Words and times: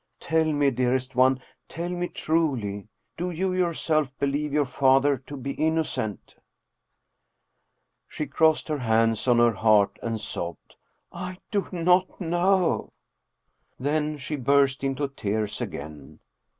Tell 0.19 0.45
me, 0.51 0.71
dearest 0.71 1.15
one, 1.15 1.39
tell 1.69 1.89
me 1.91 2.07
truly, 2.07 2.87
do 3.17 3.29
you 3.29 3.53
yourself 3.53 4.17
believe 4.17 4.51
your 4.51 4.65
father 4.65 5.17
to 5.27 5.37
be 5.37 5.51
innocent?" 5.51 6.37
She 8.09 8.25
crossed 8.25 8.67
her 8.69 8.79
hands 8.79 9.27
on 9.27 9.37
her 9.37 9.53
heart 9.53 9.99
and 10.01 10.19
sobbed," 10.19 10.75
I 11.27 11.37
do 11.51 11.67
not 11.71 12.19
know!" 12.19 12.93
Then 13.79 14.17
she 14.17 14.37
burst 14.37 14.83
into 14.83 15.07
tears 15.07 15.61
again. 15.61 16.19